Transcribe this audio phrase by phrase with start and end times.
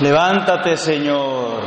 [0.00, 1.60] Levántate, Señor.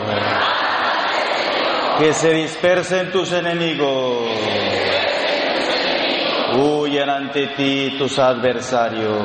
[2.00, 4.30] Que se dispersen tus enemigos.
[6.56, 9.22] Huyan ante ti tus adversarios.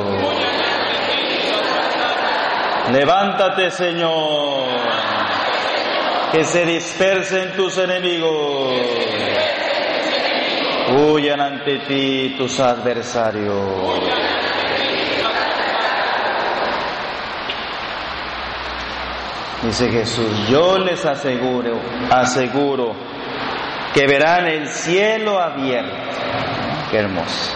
[2.90, 4.66] Levántate, Señor.
[6.32, 8.74] Que se dispersen tus enemigos.
[10.88, 14.25] Huyan ante ti tus adversarios.
[19.66, 22.94] Dice Jesús, yo les aseguro, aseguro
[23.92, 25.92] que verán el cielo abierto.
[26.88, 27.52] Qué hermoso.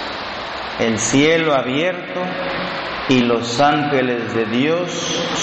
[0.80, 2.20] El cielo abierto
[3.08, 4.90] y los ángeles de Dios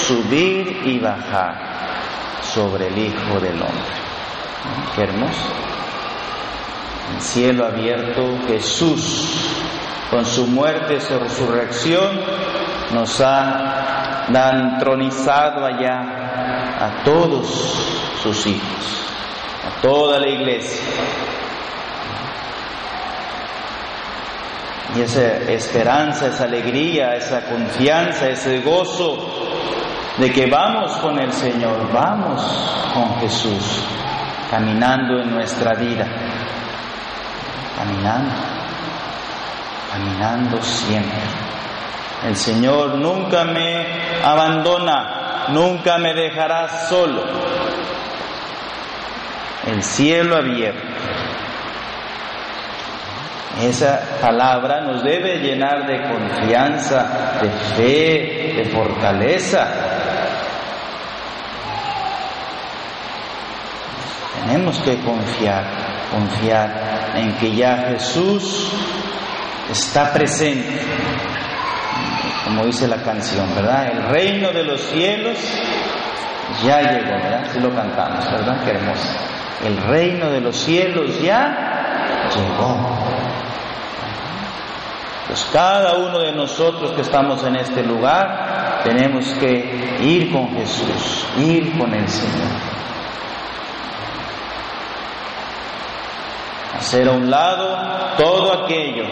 [0.08, 1.55] subir y bajar
[2.41, 3.95] sobre el Hijo del Hombre.
[4.94, 5.53] Qué hermoso.
[7.16, 9.55] El cielo abierto, Jesús,
[10.11, 12.20] con su muerte y su resurrección,
[12.94, 16.27] nos ha entronizado allá
[16.80, 17.47] a todos
[18.22, 19.03] sus hijos,
[19.66, 20.81] a toda la iglesia.
[24.95, 29.17] Y esa esperanza, esa alegría, esa confianza, ese gozo
[30.17, 32.42] de que vamos con el Señor, vamos
[32.94, 33.83] con Jesús,
[34.50, 36.08] caminando en nuestra vida,
[37.75, 38.33] caminando,
[39.92, 41.20] caminando siempre.
[42.25, 43.86] El Señor nunca me
[44.23, 45.17] abandona,
[45.50, 47.23] nunca me dejarás solo.
[49.66, 50.81] El cielo abierto.
[53.62, 59.67] Esa palabra nos debe llenar de confianza, de fe, de fortaleza.
[64.45, 65.64] Tenemos que confiar,
[66.11, 68.72] confiar en que ya Jesús
[69.72, 70.80] está presente
[72.48, 73.88] como dice la canción, ¿verdad?
[73.92, 75.38] El reino de los cielos
[76.64, 77.45] ya llegó, ¿verdad?
[77.52, 78.64] Si lo cantamos, ¿verdad?
[78.64, 79.10] Qué hermoso.
[79.66, 82.77] El reino de los cielos ya llegó.
[85.27, 91.27] Pues cada uno de nosotros que estamos en este lugar tenemos que ir con Jesús,
[91.38, 92.48] ir con el Señor.
[96.77, 99.04] Hacer a un lado todo aquello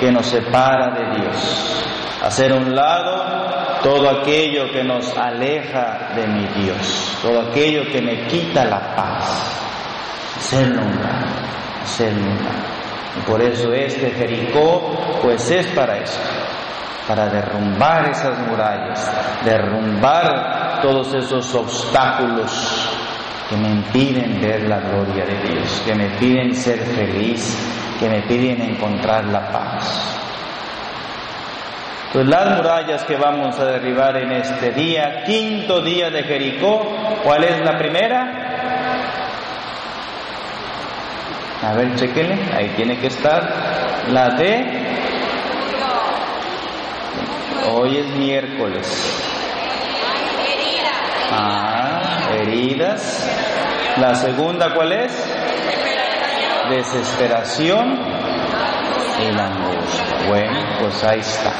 [0.00, 1.91] que nos separa de Dios
[2.22, 8.26] hacer un lado todo aquello que nos aleja de mi Dios, todo aquello que me
[8.28, 9.58] quita la paz,
[10.36, 11.26] hacerlo un lado,
[11.82, 12.30] hacerlo.
[13.18, 16.20] Y por eso este Jericó, pues es para eso,
[17.08, 19.12] para derrumbar esas murallas,
[19.44, 22.88] derrumbar todos esos obstáculos
[23.50, 27.58] que me impiden ver la gloria de Dios, que me piden ser feliz,
[27.98, 30.21] que me piden encontrar la paz.
[32.12, 36.86] Pues las murallas que vamos a derribar en este día, quinto día de Jericó,
[37.24, 38.42] ¿cuál es la primera?
[41.62, 43.42] A ver, chequenle, ahí tiene que estar
[44.10, 44.66] la de...
[47.70, 49.24] Hoy es miércoles.
[51.30, 53.26] Ah, heridas.
[53.98, 55.12] La segunda, ¿cuál es?
[56.68, 57.98] Desesperación
[59.18, 60.04] y la angustia.
[60.28, 61.52] Bueno, pues ahí está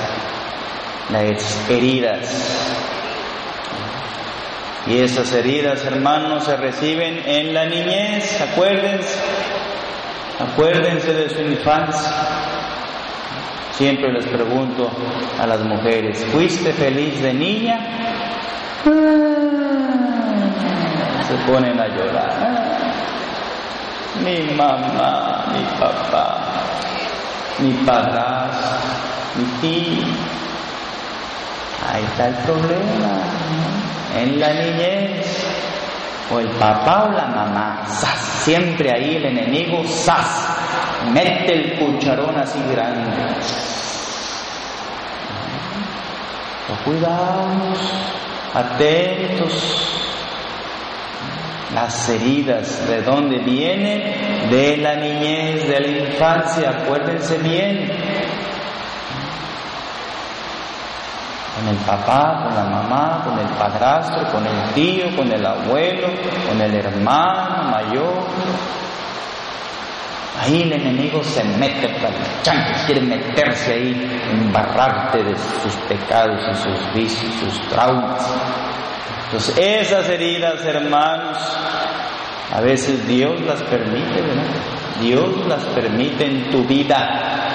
[1.13, 2.81] las heridas.
[4.87, 9.17] Y esas heridas, hermanos, se reciben en la niñez, acuérdense,
[10.41, 12.11] acuérdense de su infancia.
[13.73, 14.91] Siempre les pregunto
[15.39, 17.79] a las mujeres, ¿fuiste feliz de niña?
[21.29, 22.63] Se ponen a llorar.
[24.25, 26.39] Mi mamá, mi papá,
[27.61, 28.79] mi padrastro,
[29.37, 30.43] mi tío
[31.91, 33.23] Ahí está el problema.
[34.17, 35.45] En la niñez,
[36.31, 37.83] o el papá o la mamá,
[38.43, 40.49] siempre ahí el enemigo, ¡zas!
[41.13, 43.11] mete el cucharón así grande.
[46.85, 47.93] cuidados,
[48.55, 49.89] atentos.
[51.75, 54.51] Las heridas, ¿de dónde vienen?
[54.51, 57.91] De la niñez, de la infancia, acuérdense bien
[61.63, 66.09] con el papá, con la mamá, con el padrastro, con el tío, con el abuelo,
[66.49, 68.25] con el hermano mayor.
[70.41, 71.95] Ahí el enemigo se mete,
[72.43, 78.29] chanques, quiere meterse ahí, embarrarte de sus pecados y sus vicios, sus traumas.
[79.27, 81.39] Entonces esas heridas, hermanos,
[82.53, 84.43] a veces Dios las permite, ¿verdad?
[85.01, 87.52] Dios las permite en tu vida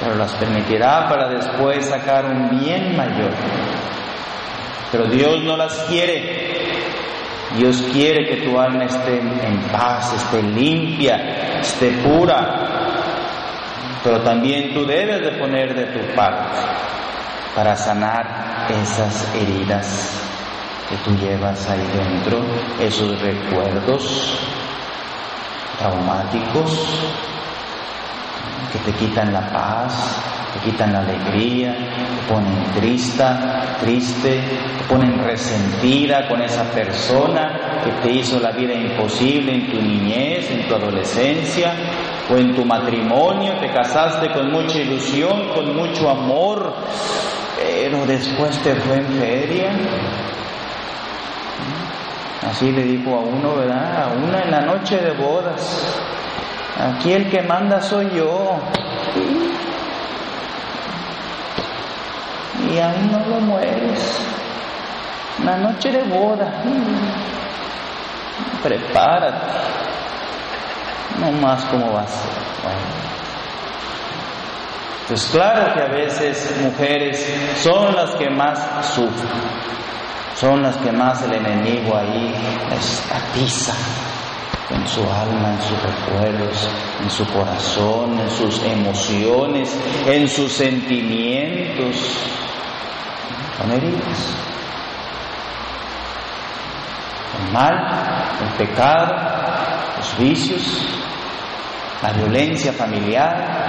[0.00, 3.30] pero las permitirá para después sacar un bien mayor.
[4.90, 6.50] Pero Dios no las quiere.
[7.56, 12.68] Dios quiere que tu alma esté en paz, esté limpia, esté pura.
[14.02, 16.58] Pero también tú debes de poner de tu parte
[17.54, 20.26] para sanar esas heridas
[20.88, 22.40] que tú llevas ahí dentro,
[22.80, 24.38] esos recuerdos
[25.78, 27.29] traumáticos
[28.84, 30.18] te quitan la paz,
[30.54, 33.24] te quitan la alegría, te ponen triste,
[33.80, 34.42] triste,
[34.78, 40.50] te ponen resentida con esa persona que te hizo la vida imposible en tu niñez,
[40.50, 41.72] en tu adolescencia
[42.30, 46.72] o en tu matrimonio, te casaste con mucha ilusión, con mucho amor,
[47.56, 49.72] pero después te fue en feria.
[52.48, 54.04] Así le dijo a uno, ¿verdad?
[54.04, 56.00] A una en la noche de bodas.
[56.80, 58.58] Aquí el que manda soy yo.
[62.72, 64.18] Y ahí no lo mueres.
[65.44, 66.50] La noche de boda.
[68.62, 69.46] Prepárate.
[71.20, 72.30] No más cómo va a ser.
[75.06, 79.28] Pues claro que a veces mujeres son las que más sufren.
[80.34, 82.34] Son las que más el enemigo ahí
[82.70, 83.74] les atiza
[84.74, 86.68] en su alma, en sus recuerdos,
[87.02, 89.76] en su corazón, en sus emociones,
[90.06, 91.96] en sus sentimientos.
[93.58, 94.36] Son heridas.
[97.38, 97.74] El mal,
[98.42, 99.14] el pecado,
[99.96, 100.86] los vicios,
[102.02, 103.60] la violencia familiar.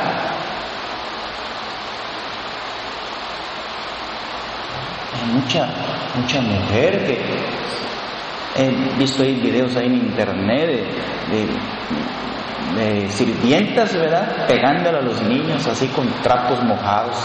[5.13, 5.67] Hay mucha,
[6.15, 7.61] mucha mujer que
[8.55, 10.83] He visto ahí videos ahí en internet
[12.75, 14.47] de, sirvientas, ¿verdad?
[14.47, 17.15] Pegándole a los niños así con trapos mojados.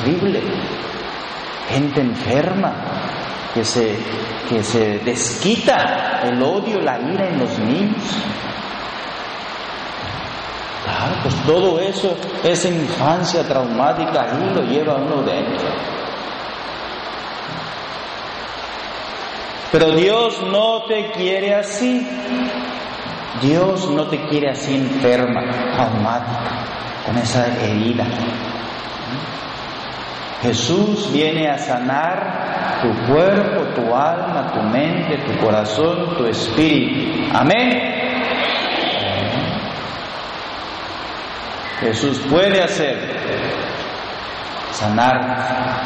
[0.00, 0.42] Horrible.
[1.68, 2.72] Gente enferma
[3.54, 3.96] que se,
[4.48, 8.02] que se desquita el odio, la ira en los niños.
[10.84, 15.68] Claro, pues todo eso, esa infancia traumática ahí lo lleva uno dentro.
[19.72, 22.06] Pero Dios no te quiere así.
[23.40, 25.42] Dios no te quiere así enferma,
[25.74, 26.50] traumática,
[27.06, 28.04] con esa herida.
[30.42, 37.30] Jesús viene a sanar tu cuerpo, tu alma, tu mente, tu corazón, tu espíritu.
[37.32, 37.80] Amén.
[41.80, 42.98] Jesús puede hacer
[44.72, 45.80] sanar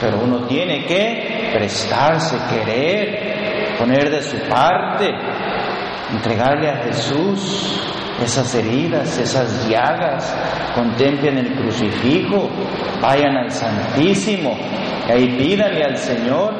[0.00, 5.10] pero uno tiene que prestarse, querer, poner de su parte,
[6.12, 7.80] entregarle a Jesús
[8.22, 10.36] esas heridas, esas llagas,
[10.74, 12.50] contemplen el crucifijo,
[13.00, 14.56] vayan al Santísimo
[15.08, 16.54] y ahí pídanle al Señor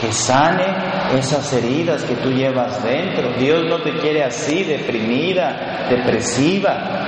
[0.00, 0.66] que sane
[1.16, 3.32] esas heridas que tú llevas dentro.
[3.38, 7.07] Dios no te quiere así, deprimida, depresiva.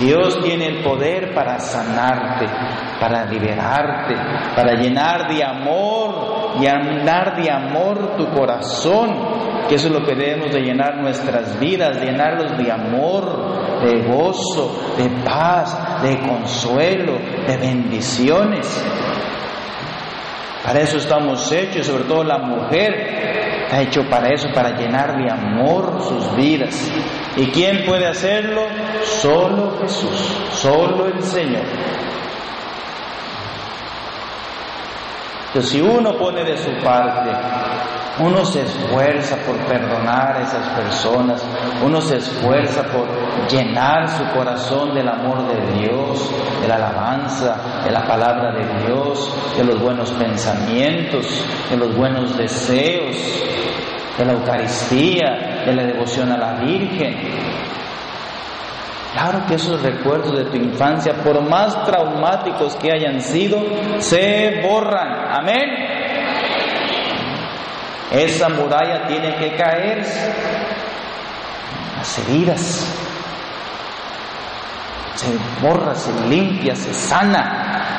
[0.00, 2.46] Dios tiene el poder para sanarte,
[3.00, 4.14] para liberarte,
[4.54, 10.52] para llenar de amor, llenar de amor tu corazón, que eso es lo que debemos
[10.52, 18.66] de llenar nuestras vidas, llenarlos de amor, de gozo, de paz, de consuelo, de bendiciones.
[20.64, 23.36] Para eso estamos hechos, sobre todo la mujer
[23.66, 26.88] Está hecho para eso, para llenar de amor sus vidas.
[27.36, 28.62] ¿Y quién puede hacerlo?
[29.04, 31.64] Solo Jesús, solo el Señor.
[35.48, 37.30] Entonces, si uno pone de su parte,
[38.18, 41.46] uno se esfuerza por perdonar a esas personas,
[41.84, 43.06] uno se esfuerza por
[43.50, 46.30] llenar su corazón del amor de Dios,
[46.62, 51.26] de la alabanza, de la palabra de Dios, de los buenos pensamientos,
[51.70, 53.16] de los buenos deseos,
[54.18, 57.16] de la Eucaristía, de la devoción a la Virgen.
[59.12, 63.62] Claro que esos recuerdos de tu infancia, por más traumáticos que hayan sido,
[63.98, 65.38] se borran.
[65.38, 65.70] Amén.
[68.10, 70.34] Esa muralla tiene que caerse.
[71.96, 72.86] Las heridas
[75.14, 77.95] se borra, se limpia, se sana.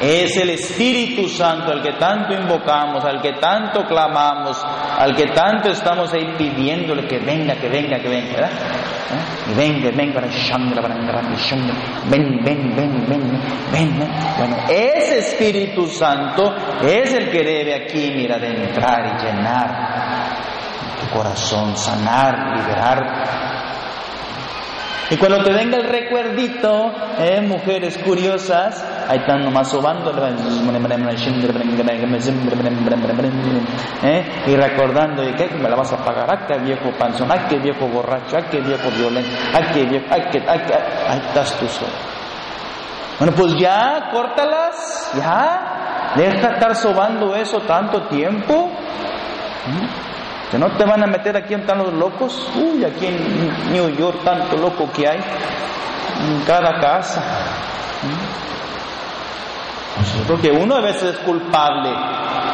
[0.00, 4.60] Es el Espíritu Santo al que tanto invocamos, al que tanto clamamos,
[4.98, 8.50] al que tanto estamos ahí pidiéndole que venga, que venga, que venga, ¿verdad?
[8.50, 9.50] ¿Eh?
[9.50, 10.20] Y venga, venga,
[12.10, 14.08] ven, ven, ven, ven, ven,
[14.38, 19.94] Bueno, ese Espíritu Santo es el que debe aquí, mira, de entrar y llenar
[21.00, 23.43] tu corazón, sanar, liberar
[25.10, 30.10] Y cuando te venga el recuerdito, eh, mujeres curiosas, ahí están nomás sobando,
[34.02, 35.50] eh, y recordando, ¿y qué?
[35.60, 36.30] ¿Me la vas a pagar?
[36.30, 37.30] ¿A qué viejo panzón?
[37.30, 38.38] ¿A qué viejo borracho?
[38.38, 39.30] ¿A qué viejo violento?
[39.52, 40.06] ¿A qué viejo?
[40.10, 40.38] ¿A qué?
[40.38, 40.74] ¿A qué?
[41.08, 41.92] Ahí estás tú solo.
[43.18, 46.12] Bueno, pues ya, córtalas, ya.
[46.16, 48.70] Deja estar sobando eso tanto tiempo.
[50.50, 52.48] Que no te van a meter aquí en están los locos.
[52.56, 55.18] Uy, aquí en New York tanto loco que hay.
[55.18, 57.22] En cada casa.
[59.96, 61.90] Pues yo creo que uno a veces es culpable,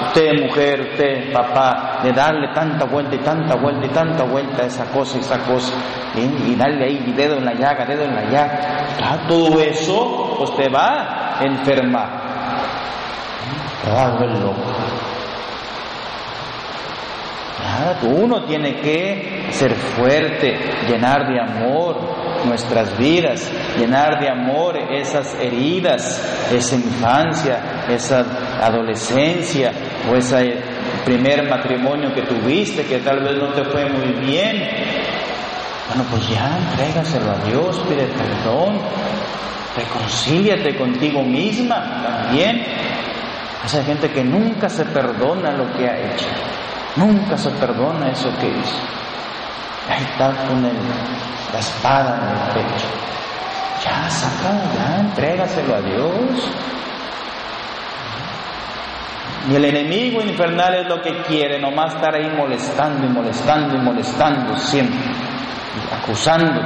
[0.06, 4.66] usted mujer, usted papá, de darle tanta vuelta y tanta vuelta y tanta vuelta a
[4.66, 5.72] esa cosa y esa cosa,
[6.14, 9.26] y darle ahí dedo en la llaga, dedo en la llaga.
[9.26, 12.08] Todo eso, pues te va a enfermar,
[13.84, 14.62] te va a volver loco.
[18.02, 20.56] Uno tiene que ser fuerte,
[20.88, 28.24] llenar de amor nuestras vidas, llenar de amor esas heridas, esa infancia, esa
[28.62, 29.72] adolescencia
[30.10, 30.56] o ese
[31.04, 34.56] primer matrimonio que tuviste que tal vez no te fue muy bien.
[35.88, 38.78] Bueno, pues ya, entrégaselo a Dios, pide perdón,
[39.76, 42.64] reconcíliate contigo misma también.
[43.62, 46.26] Hay gente que nunca se perdona lo que ha hecho.
[46.96, 48.78] Nunca se perdona eso que hizo.
[49.88, 52.86] Ahí está con la espada en el pecho.
[53.84, 56.50] Ya, saca, ya, entrégaselo a Dios.
[59.48, 63.78] Y el enemigo infernal es lo que quiere, nomás estar ahí molestando y molestando y
[63.78, 65.10] molestando siempre,
[65.98, 66.60] acusando.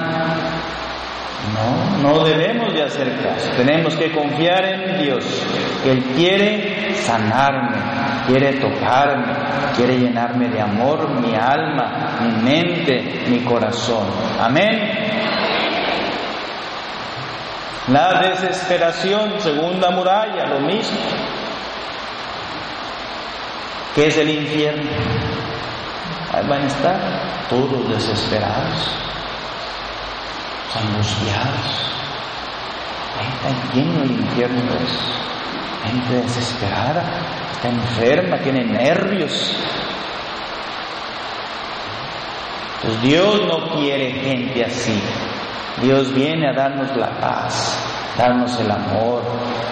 [1.55, 3.51] No, no debemos de hacer caso.
[3.57, 5.25] Tenemos que confiar en Dios,
[5.85, 7.79] Él quiere sanarme,
[8.27, 9.33] quiere tocarme,
[9.77, 14.07] quiere llenarme de amor mi alma, mi mente, mi corazón.
[14.41, 15.15] Amén.
[17.89, 20.99] La desesperación, segunda muralla, lo mismo.
[23.95, 24.91] ¿Qué es el infierno?
[26.33, 26.99] Ahí van a estar
[27.49, 28.91] todos desesperados
[30.75, 31.91] angustiados.
[33.19, 35.24] Ahí está lleno el infierno eso.
[35.85, 37.03] Gente desesperada,
[37.53, 39.57] está enferma, tiene nervios.
[42.83, 45.01] Pues Dios no quiere gente así.
[45.83, 47.79] Dios viene a darnos la paz,
[48.17, 49.23] darnos el amor,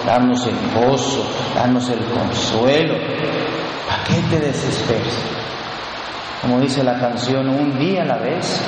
[0.07, 2.95] darnos el gozo, darnos el consuelo.
[3.89, 5.19] ¿Para qué te desesperas?
[6.41, 8.61] Como dice la canción, un día a la vez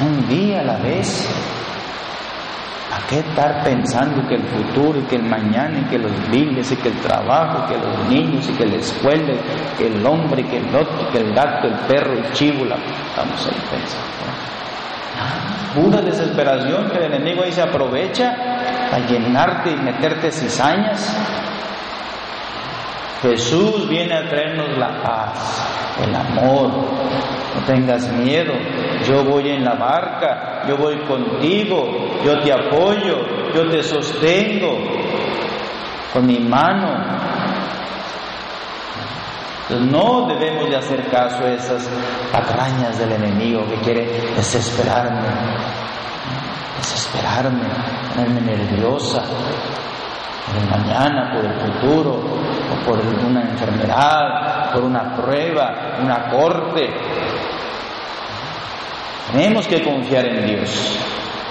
[0.00, 1.28] un día a la vez.
[3.00, 6.70] ¿Para qué estar pensando que el futuro y que el mañana y que los biles
[6.70, 9.34] y que el trabajo, que los niños y que la escuela,
[9.78, 12.76] que el hombre, que el otro, que el gato, el perro, el chivo, la...
[12.76, 14.20] estamos ahí pensando.
[15.74, 18.34] Pura desesperación que el enemigo ahí se aprovecha
[18.92, 21.16] a llenarte y meterte cizañas.
[23.22, 25.62] Jesús viene a traernos la paz,
[26.02, 26.70] el amor.
[27.54, 28.52] No tengas miedo,
[29.08, 33.16] yo voy en la barca, yo voy contigo, yo te apoyo,
[33.54, 34.78] yo te sostengo.
[36.12, 37.20] Con mi mano.
[39.70, 41.88] no debemos de hacer caso a esas
[42.32, 44.04] patrañas del enemigo que quiere
[44.34, 45.28] desesperarme,
[46.78, 47.62] desesperarme,
[48.12, 49.22] ponerme nerviosa,
[50.46, 52.20] por el mañana, por el futuro,
[52.70, 56.90] o por una enfermedad, por una prueba, una corte.
[59.32, 60.98] Tenemos que confiar en Dios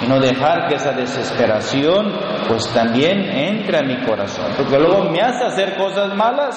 [0.01, 2.13] y no dejar que esa desesperación
[2.47, 6.55] pues también entre a mi corazón, porque luego me hace hacer cosas malas,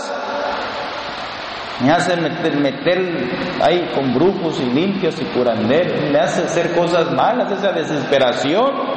[1.83, 7.11] me hace meter, meter ahí con brujos y limpios y curanderos, me hace hacer cosas
[7.13, 8.93] malas, esa desesperación.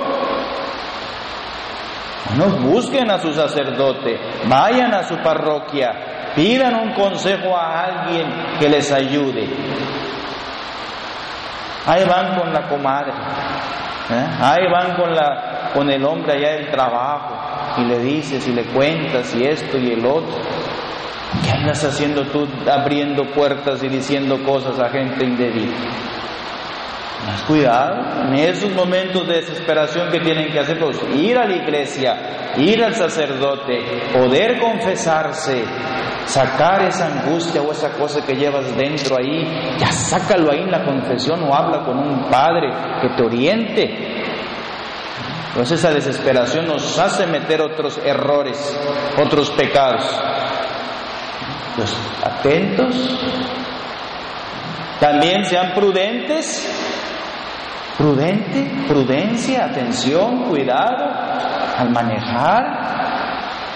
[2.38, 8.28] No busquen a su sacerdote, vayan a su parroquia, pidan un consejo a alguien
[8.60, 9.48] que les ayude.
[11.88, 14.28] Ahí van con la comadre, ¿eh?
[14.42, 17.36] ahí van con, la, con el hombre allá del trabajo
[17.78, 20.36] y le dices y le cuentas y esto y el otro.
[21.44, 25.76] ¿Qué andas haciendo tú abriendo puertas y diciendo cosas a gente indebida?
[27.48, 32.54] Cuidado, en esos momentos de desesperación que tienen que hacer, pues ir a la iglesia,
[32.58, 33.80] ir al sacerdote,
[34.14, 35.64] poder confesarse,
[36.26, 39.44] sacar esa angustia o esa cosa que llevas dentro ahí,
[39.80, 44.24] ya sácalo ahí en la confesión o habla con un padre que te oriente.
[45.50, 48.80] Entonces esa desesperación nos hace meter otros errores,
[49.18, 50.04] otros pecados.
[51.76, 52.96] Pues atentos,
[55.00, 56.85] también sean prudentes
[57.98, 61.06] Prudente, prudencia, atención, cuidado
[61.78, 62.64] al manejar,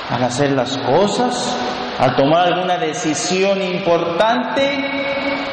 [0.10, 1.58] al hacer las cosas,
[1.98, 4.78] al tomar alguna decisión importante,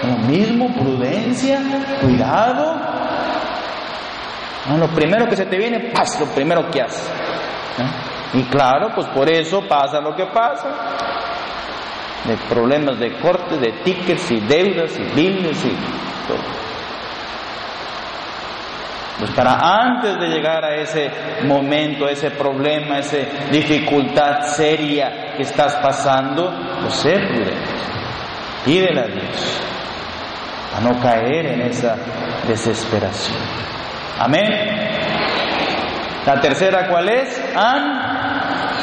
[0.02, 1.60] lo mismo, prudencia,
[2.00, 2.76] cuidado.
[4.76, 7.08] lo primero que se te viene, pasa lo primero que haces.
[8.34, 10.68] Y claro, pues por eso pasa lo que pasa.
[12.24, 15.70] De problemas de corte, de tickets y deudas y billes y
[16.26, 16.65] todo.
[19.18, 21.10] Pues para antes de llegar a ese
[21.44, 23.16] momento, ese problema, esa
[23.50, 27.76] dificultad seria que estás pasando, pues sé prudente.
[28.64, 29.62] Pídele a Dios
[30.76, 31.96] a no caer en esa
[32.46, 33.38] desesperación.
[34.18, 34.50] Amén.
[36.26, 37.40] La tercera, ¿cuál es?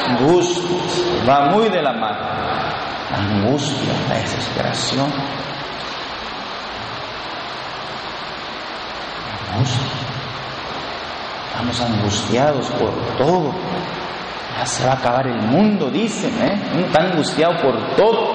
[0.10, 0.64] Angustia.
[1.30, 2.26] Va muy de la mano.
[3.16, 5.14] Angustia, la desesperación.
[9.54, 10.03] Angustia.
[11.64, 13.54] Estamos angustiados por todo.
[14.58, 16.62] Ya se va a acabar el mundo, dicen, ¿eh?
[16.76, 18.34] Uno está angustiado por todo.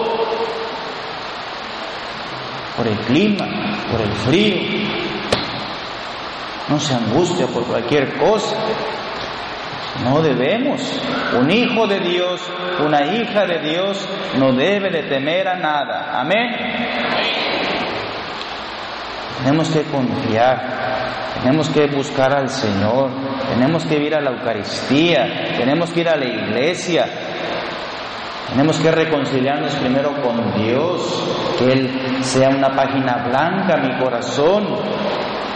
[2.74, 3.46] Por el clima,
[3.90, 4.88] por el frío.
[6.68, 8.56] No se angustia por cualquier cosa.
[10.04, 10.80] No debemos.
[11.38, 12.40] Un hijo de Dios,
[12.80, 14.08] una hija de Dios,
[14.38, 16.18] no debe de temer a nada.
[16.18, 16.56] Amén.
[19.42, 20.77] Tenemos que confiar
[21.42, 23.10] tenemos que buscar al Señor,
[23.48, 27.06] tenemos que ir a la Eucaristía, tenemos que ir a la iglesia,
[28.50, 34.66] tenemos que reconciliarnos primero con Dios, que Él sea una página blanca mi corazón,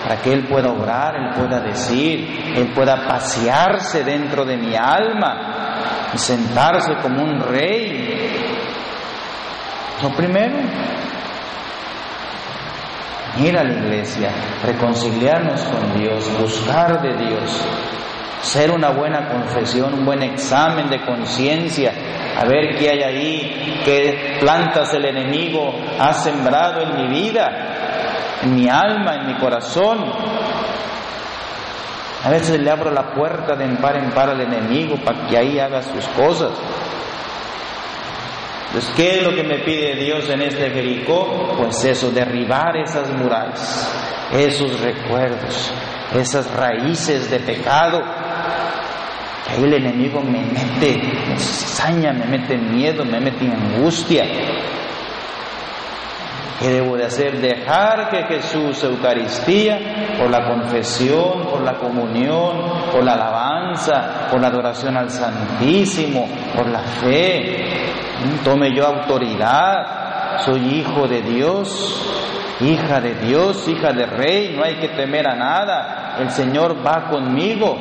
[0.03, 6.11] para que Él pueda obrar, Él pueda decir, Él pueda pasearse dentro de mi alma
[6.13, 8.15] y sentarse como un rey.
[10.03, 10.57] Lo primero,
[13.39, 14.31] ir a la iglesia,
[14.65, 17.65] reconciliarnos con Dios, buscar de Dios,
[18.41, 21.93] hacer una buena confesión, un buen examen de conciencia,
[22.39, 28.55] a ver qué hay ahí, qué plantas el enemigo ha sembrado en mi vida, en
[28.55, 29.99] mi alma, en mi corazón.
[32.25, 35.59] A veces le abro la puerta de par en par al enemigo para que ahí
[35.59, 36.51] haga sus cosas.
[38.73, 41.55] Entonces, ¿qué es lo que me pide Dios en este Jericó?
[41.59, 43.87] Pues eso, derribar esas murallas,
[44.33, 45.71] esos recuerdos,
[46.19, 48.03] esas raíces de pecado.
[49.45, 54.25] Que ahí el enemigo me mete, me saña, me mete miedo, me mete angustia.
[56.59, 57.43] ¿Qué debo de hacer?
[57.43, 62.57] Dejar que Jesús, Eucaristía, por la confesión, por la comunión,
[62.91, 63.52] por la alabanza,
[64.31, 67.93] por la adoración al Santísimo, por la fe,
[68.45, 72.09] tome yo autoridad, soy hijo de Dios,
[72.61, 77.09] hija de Dios, hija de rey, no hay que temer a nada, el Señor va
[77.09, 77.77] conmigo.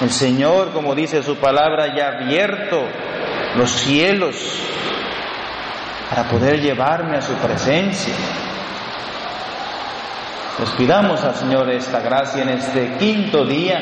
[0.00, 2.82] El Señor, como dice su palabra, ya ha abierto
[3.56, 4.34] los cielos
[6.08, 8.14] para poder llevarme a su presencia.
[10.60, 13.78] Les pidamos al Señor esta gracia en este quinto día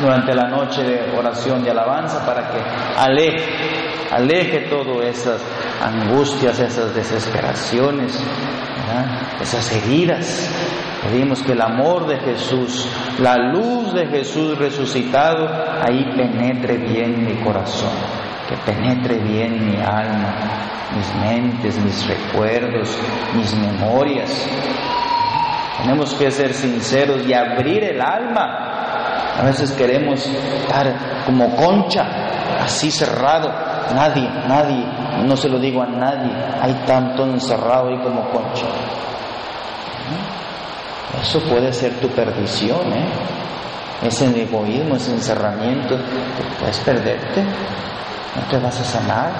[0.00, 2.58] durante la noche de oración y alabanza para que
[2.98, 3.46] aleje,
[4.10, 5.40] aleje todas esas
[5.80, 8.20] angustias, esas desesperaciones,
[9.40, 10.50] esas heridas.
[11.04, 12.88] Pedimos que el amor de Jesús,
[13.20, 15.48] la luz de Jesús resucitado,
[15.80, 17.92] ahí penetre bien mi corazón,
[18.48, 20.34] que penetre bien mi alma,
[20.96, 22.98] mis mentes, mis recuerdos,
[23.36, 24.48] mis memorias.
[25.82, 28.70] Tenemos que ser sinceros y abrir el alma
[29.40, 32.04] a veces queremos estar como concha,
[32.62, 33.50] así cerrado.
[33.94, 34.84] Nadie, nadie,
[35.24, 36.30] no se lo digo a nadie.
[36.60, 38.66] Hay tanto encerrado ahí como concha.
[41.22, 43.06] Eso puede ser tu perdición, ¿eh?
[44.02, 45.96] Ese egoísmo, ese encerramiento,
[46.58, 49.30] puedes perderte, no te vas a sanar.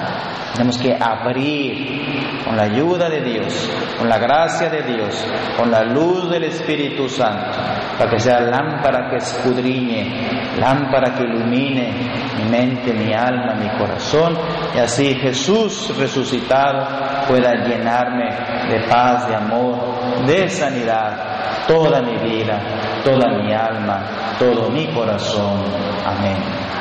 [0.53, 5.25] Tenemos que abrir con la ayuda de Dios, con la gracia de Dios,
[5.57, 7.57] con la luz del Espíritu Santo,
[7.97, 11.93] para que sea lámpara que escudriñe, lámpara que ilumine
[12.37, 14.37] mi mente, mi alma, mi corazón,
[14.75, 16.85] y así Jesús resucitado
[17.27, 18.29] pueda llenarme
[18.69, 22.59] de paz, de amor, de sanidad, toda mi vida,
[23.05, 25.63] toda mi alma, todo mi corazón.
[26.05, 26.80] Amén.